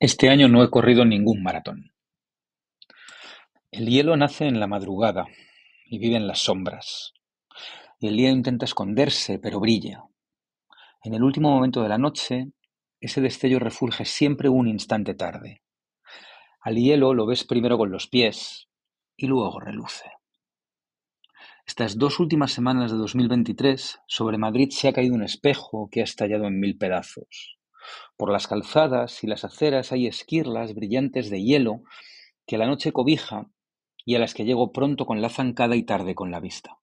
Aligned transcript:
Este 0.00 0.28
año 0.28 0.48
no 0.48 0.64
he 0.64 0.70
corrido 0.70 1.04
ningún 1.04 1.42
maratón. 1.44 1.92
El 3.70 3.86
hielo 3.86 4.16
nace 4.16 4.46
en 4.46 4.58
la 4.58 4.66
madrugada 4.66 5.26
y 5.86 5.98
vive 5.98 6.16
en 6.16 6.26
las 6.26 6.40
sombras. 6.40 7.14
Y 8.00 8.08
el 8.08 8.16
día 8.16 8.30
intenta 8.30 8.64
esconderse, 8.64 9.38
pero 9.38 9.60
brilla. 9.60 10.02
En 11.04 11.14
el 11.14 11.22
último 11.22 11.48
momento 11.50 11.80
de 11.80 11.88
la 11.88 11.96
noche, 11.96 12.48
ese 13.00 13.20
destello 13.20 13.60
refulge 13.60 14.04
siempre 14.04 14.48
un 14.48 14.66
instante 14.66 15.14
tarde. 15.14 15.62
Al 16.60 16.74
hielo 16.74 17.14
lo 17.14 17.24
ves 17.24 17.44
primero 17.44 17.78
con 17.78 17.92
los 17.92 18.08
pies 18.08 18.68
y 19.16 19.28
luego 19.28 19.60
reluce. 19.60 20.10
Estas 21.66 21.96
dos 21.96 22.18
últimas 22.18 22.52
semanas 22.52 22.90
de 22.90 22.98
2023, 22.98 24.00
sobre 24.08 24.38
Madrid 24.38 24.70
se 24.70 24.88
ha 24.88 24.92
caído 24.92 25.14
un 25.14 25.22
espejo 25.22 25.88
que 25.90 26.00
ha 26.00 26.04
estallado 26.04 26.46
en 26.46 26.58
mil 26.58 26.76
pedazos. 26.76 27.58
Por 28.16 28.30
las 28.30 28.46
calzadas 28.46 29.24
y 29.24 29.26
las 29.26 29.44
aceras 29.44 29.92
hay 29.92 30.06
esquirlas 30.06 30.74
brillantes 30.74 31.30
de 31.30 31.42
hielo 31.42 31.82
que 32.46 32.58
la 32.58 32.66
noche 32.66 32.92
cobija 32.92 33.48
y 34.04 34.14
a 34.14 34.18
las 34.18 34.34
que 34.34 34.44
llego 34.44 34.72
pronto 34.72 35.06
con 35.06 35.22
la 35.22 35.30
zancada 35.30 35.76
y 35.76 35.82
tarde 35.82 36.14
con 36.14 36.30
la 36.30 36.40
vista. 36.40 36.78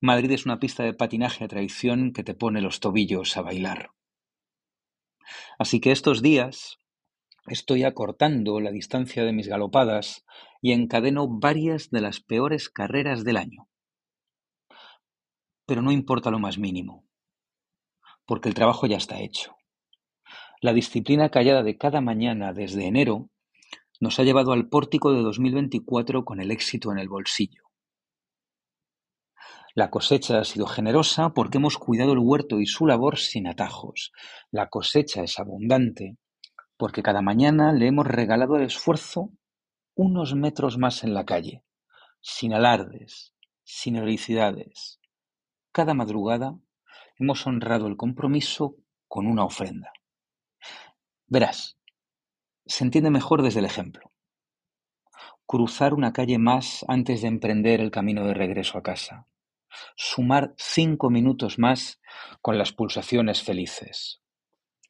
Madrid 0.00 0.30
es 0.32 0.44
una 0.44 0.58
pista 0.58 0.82
de 0.82 0.92
patinaje 0.92 1.44
a 1.44 1.48
traición 1.48 2.12
que 2.12 2.24
te 2.24 2.34
pone 2.34 2.60
los 2.60 2.80
tobillos 2.80 3.36
a 3.36 3.42
bailar. 3.42 3.90
Así 5.58 5.80
que 5.80 5.92
estos 5.92 6.20
días 6.20 6.78
estoy 7.46 7.84
acortando 7.84 8.60
la 8.60 8.70
distancia 8.70 9.24
de 9.24 9.32
mis 9.32 9.48
galopadas 9.48 10.24
y 10.60 10.72
encadeno 10.72 11.26
varias 11.28 11.90
de 11.90 12.00
las 12.00 12.20
peores 12.20 12.68
carreras 12.68 13.24
del 13.24 13.36
año. 13.36 13.68
Pero 15.66 15.80
no 15.80 15.92
importa 15.92 16.30
lo 16.30 16.38
más 16.38 16.58
mínimo, 16.58 17.06
porque 18.26 18.48
el 18.48 18.54
trabajo 18.54 18.86
ya 18.86 18.96
está 18.96 19.20
hecho. 19.20 19.56
La 20.64 20.72
disciplina 20.72 21.28
callada 21.28 21.62
de 21.62 21.76
cada 21.76 22.00
mañana 22.00 22.54
desde 22.54 22.86
enero 22.86 23.28
nos 24.00 24.18
ha 24.18 24.22
llevado 24.22 24.52
al 24.52 24.66
pórtico 24.70 25.12
de 25.12 25.20
2024 25.20 26.24
con 26.24 26.40
el 26.40 26.50
éxito 26.50 26.90
en 26.90 26.98
el 26.98 27.10
bolsillo. 27.10 27.64
La 29.74 29.90
cosecha 29.90 30.38
ha 30.38 30.44
sido 30.44 30.66
generosa 30.66 31.34
porque 31.34 31.58
hemos 31.58 31.76
cuidado 31.76 32.14
el 32.14 32.18
huerto 32.18 32.60
y 32.60 32.66
su 32.66 32.86
labor 32.86 33.18
sin 33.18 33.46
atajos. 33.46 34.10
La 34.50 34.70
cosecha 34.70 35.22
es 35.22 35.38
abundante 35.38 36.16
porque 36.78 37.02
cada 37.02 37.20
mañana 37.20 37.74
le 37.74 37.88
hemos 37.88 38.06
regalado 38.06 38.54
al 38.54 38.62
esfuerzo 38.62 39.32
unos 39.94 40.34
metros 40.34 40.78
más 40.78 41.04
en 41.04 41.12
la 41.12 41.26
calle, 41.26 41.62
sin 42.22 42.54
alardes, 42.54 43.34
sin 43.64 43.96
heroicidades. 43.96 44.98
Cada 45.72 45.92
madrugada 45.92 46.58
hemos 47.18 47.46
honrado 47.46 47.86
el 47.86 47.98
compromiso 47.98 48.76
con 49.08 49.26
una 49.26 49.44
ofrenda. 49.44 49.92
Verás, 51.26 51.78
se 52.66 52.84
entiende 52.84 53.10
mejor 53.10 53.42
desde 53.42 53.60
el 53.60 53.64
ejemplo. 53.64 54.12
Cruzar 55.46 55.94
una 55.94 56.12
calle 56.12 56.38
más 56.38 56.84
antes 56.86 57.22
de 57.22 57.28
emprender 57.28 57.80
el 57.80 57.90
camino 57.90 58.26
de 58.26 58.34
regreso 58.34 58.76
a 58.76 58.82
casa. 58.82 59.26
Sumar 59.96 60.54
cinco 60.56 61.10
minutos 61.10 61.58
más 61.58 62.00
con 62.42 62.58
las 62.58 62.72
pulsaciones 62.72 63.42
felices. 63.42 64.20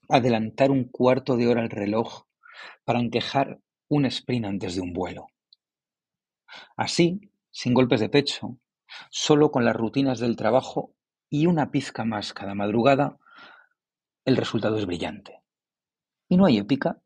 Adelantar 0.09 0.71
un 0.71 0.85
cuarto 0.85 1.37
de 1.37 1.47
hora 1.47 1.63
el 1.63 1.71
reloj 1.71 2.25
para 2.85 3.01
enquejar 3.01 3.61
un 3.89 4.05
sprint 4.07 4.47
antes 4.47 4.75
de 4.75 4.81
un 4.81 4.93
vuelo. 4.93 5.29
Así, 6.77 7.21
sin 7.51 7.75
golpes 7.75 8.01
de 8.01 8.09
pecho, 8.09 8.59
solo 9.11 9.51
con 9.51 9.65
las 9.65 9.77
rutinas 9.77 10.19
del 10.19 10.37
trabajo 10.37 10.93
y 11.31 11.47
una 11.47 11.71
pizca 11.71 12.05
más 12.05 12.33
cada 12.33 12.55
madrugada, 12.55 13.19
el 14.25 14.37
resultado 14.37 14.79
es 14.79 14.87
brillante. 14.87 15.44
Y 16.29 16.37
no 16.37 16.47
hay 16.47 16.59
épica, 16.59 17.01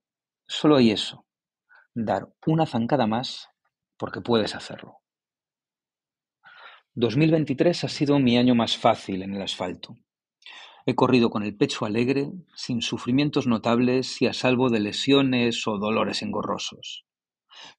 solo 0.47 0.77
hay 0.77 0.91
eso, 0.91 1.27
dar 1.95 2.33
una 2.47 2.67
zancada 2.67 3.07
más 3.07 3.49
porque 3.97 4.21
puedes 4.21 4.55
hacerlo. 4.55 4.99
2023 6.95 7.85
ha 7.85 7.89
sido 7.89 8.19
mi 8.19 8.37
año 8.37 8.55
más 8.55 8.77
fácil 8.77 9.23
en 9.23 9.35
el 9.35 9.43
asfalto. 9.43 9.97
He 10.87 10.95
corrido 10.95 11.31
con 11.31 11.43
el 11.43 11.57
pecho 11.57 11.85
alegre, 11.85 12.33
sin 12.55 12.81
sufrimientos 12.81 13.47
notables 13.47 14.23
y 14.23 14.27
a 14.27 14.33
salvo 14.33 14.71
de 14.71 14.81
lesiones 14.81 15.67
o 15.67 15.79
dolores 15.79 16.23
engorrosos. 16.23 17.05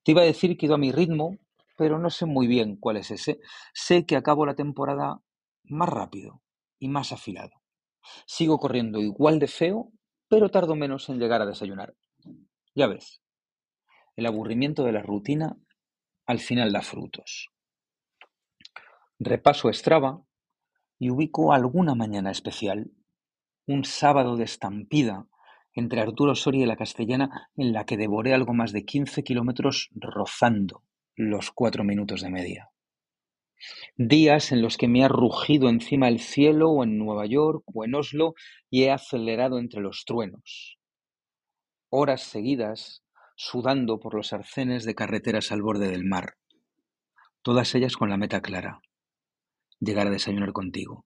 Te 0.04 0.12
iba 0.12 0.22
a 0.22 0.26
decir 0.26 0.58
que 0.58 0.66
he 0.66 0.68
ido 0.68 0.76
a 0.76 0.80
mi 0.80 0.92
ritmo, 0.92 1.38
pero 1.76 1.98
no 1.98 2.10
sé 2.10 2.26
muy 2.26 2.48
bien 2.48 2.76
cuál 2.76 2.98
es 2.98 3.12
ese. 3.12 3.40
Sé 3.74 4.06
que 4.06 4.16
acabo 4.16 4.46
la 4.46 4.56
temporada 4.56 5.22
más 5.64 5.90
rápido 5.90 6.42
y 6.78 6.88
más 6.88 7.12
afilado. 7.12 7.62
Sigo 8.26 8.58
corriendo 8.58 9.00
igual 9.00 9.40
de 9.40 9.48
feo, 9.48 9.92
pero 10.30 10.50
tardo 10.50 10.76
menos 10.76 11.10
en 11.10 11.20
llegar 11.20 11.42
a 11.42 11.46
desayunar. 11.46 11.96
Ya 12.76 12.88
ves, 12.88 13.22
el 14.16 14.26
aburrimiento 14.26 14.84
de 14.84 14.94
la 14.94 15.02
rutina 15.02 15.58
al 16.26 16.40
final 16.40 16.72
da 16.72 16.82
frutos. 16.82 17.50
Repaso 19.18 19.74
Strava 19.74 20.22
y 21.00 21.10
ubico 21.10 21.52
alguna 21.52 21.96
mañana 21.96 22.32
especial 22.32 22.92
un 23.66 23.84
sábado 23.84 24.38
de 24.38 24.46
estampida 24.46 25.28
entre 25.74 26.02
Arturo 26.02 26.36
Soria 26.36 26.64
y 26.64 26.68
la 26.68 26.76
Castellana 26.76 27.50
en 27.56 27.74
la 27.74 27.86
que 27.86 27.98
devoré 27.98 28.34
algo 28.34 28.54
más 28.54 28.72
de 28.72 28.86
15 28.86 29.24
kilómetros 29.24 29.90
rozando 29.94 30.84
los 31.16 31.52
cuatro 31.52 31.84
minutos 31.84 32.22
de 32.22 32.30
media. 32.30 32.72
Días 33.98 34.52
en 34.52 34.62
los 34.62 34.78
que 34.78 34.88
me 34.88 35.04
ha 35.04 35.08
rugido 35.08 35.70
encima 35.70 36.08
el 36.08 36.20
cielo 36.20 36.70
o 36.70 36.84
en 36.84 36.98
Nueva 36.98 37.26
York 37.26 37.64
o 37.74 37.84
en 37.84 37.96
Oslo 37.96 38.34
y 38.70 38.84
he 38.84 38.92
acelerado 38.92 39.60
entre 39.60 39.82
los 39.82 40.06
truenos. 40.06 40.78
Horas 41.90 42.22
seguidas 42.22 43.04
sudando 43.36 44.00
por 44.00 44.16
los 44.16 44.34
arcenes 44.34 44.86
de 44.86 44.96
carreteras 44.96 45.52
al 45.52 45.62
borde 45.62 45.90
del 45.90 46.06
mar. 46.06 46.36
Todas 47.42 47.74
ellas 47.74 47.96
con 47.96 48.10
la 48.10 48.18
meta 48.18 48.42
clara. 48.42 48.82
Llegar 49.80 50.08
a 50.08 50.12
desayunar 50.12 50.52
contigo. 50.52 51.06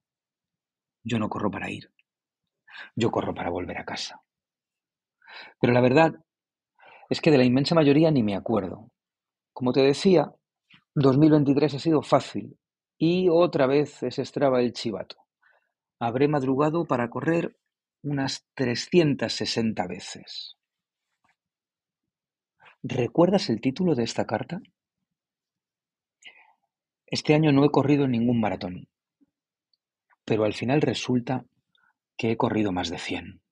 Yo 1.04 1.18
no 1.18 1.28
corro 1.28 1.50
para 1.50 1.70
ir. 1.70 1.92
Yo 2.96 3.10
corro 3.10 3.34
para 3.34 3.50
volver 3.50 3.78
a 3.78 3.84
casa. 3.84 4.22
Pero 5.60 5.72
la 5.72 5.80
verdad 5.80 6.14
es 7.08 7.20
que 7.20 7.30
de 7.30 7.38
la 7.38 7.44
inmensa 7.44 7.74
mayoría 7.74 8.10
ni 8.10 8.22
me 8.22 8.34
acuerdo. 8.34 8.90
Como 9.52 9.72
te 9.72 9.80
decía, 9.80 10.34
2023 10.96 11.74
ha 11.74 11.78
sido 11.80 12.02
fácil 12.02 12.56
y 12.96 13.28
otra 13.28 13.66
vez 13.66 14.02
es 14.04 14.20
estraba 14.20 14.60
el 14.60 14.72
chivato. 14.72 15.16
Habré 15.98 16.28
madrugado 16.28 16.84
para 16.84 17.10
correr 17.10 17.56
unas 18.02 18.46
360 18.54 19.86
veces. 19.88 20.56
¿Recuerdas 22.82 23.50
el 23.50 23.60
título 23.60 23.96
de 23.96 24.04
esta 24.04 24.24
carta? 24.24 24.60
Este 27.06 27.34
año 27.34 27.50
no 27.50 27.64
he 27.64 27.70
corrido 27.70 28.06
ningún 28.06 28.40
maratón, 28.40 28.88
pero 30.24 30.44
al 30.44 30.52
final 30.52 30.80
resulta 30.80 31.44
que 32.16 32.30
he 32.30 32.36
corrido 32.36 32.70
más 32.70 32.88
de 32.90 32.98
100. 32.98 33.43